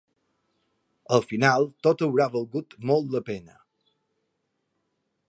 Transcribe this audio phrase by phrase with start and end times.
[1.17, 3.59] Al final tot haurà valgut molt la pena.